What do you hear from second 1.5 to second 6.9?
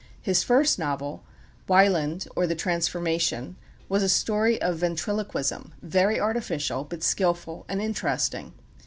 "Wieland, or The Transformation," was a story of ventriloquism, very artificial,